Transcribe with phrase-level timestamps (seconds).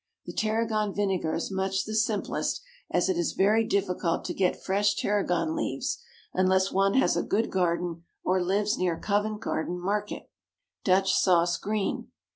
[0.25, 4.95] The tarragon vinegar is much the simplest, as it is very difficult to get fresh
[4.95, 6.01] tarragon leaves
[6.33, 10.31] unless one has a good garden or lives near Covent Garden Market.
[10.83, 12.07] DUTCH SAUCE (GREEN).